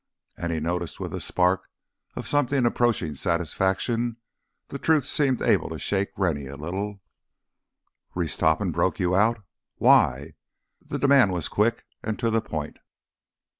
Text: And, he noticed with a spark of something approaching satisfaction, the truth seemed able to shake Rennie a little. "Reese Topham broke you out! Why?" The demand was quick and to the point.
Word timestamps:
And, 0.35 0.51
he 0.51 0.59
noticed 0.59 0.99
with 0.99 1.13
a 1.13 1.21
spark 1.21 1.69
of 2.15 2.27
something 2.27 2.65
approaching 2.65 3.13
satisfaction, 3.13 4.17
the 4.69 4.79
truth 4.79 5.05
seemed 5.05 5.43
able 5.43 5.69
to 5.69 5.77
shake 5.77 6.09
Rennie 6.17 6.47
a 6.47 6.57
little. 6.57 7.03
"Reese 8.15 8.35
Topham 8.37 8.71
broke 8.71 8.99
you 8.99 9.15
out! 9.15 9.43
Why?" 9.75 10.33
The 10.83 10.97
demand 10.97 11.33
was 11.33 11.47
quick 11.47 11.85
and 12.01 12.17
to 12.17 12.31
the 12.31 12.41
point. 12.41 12.77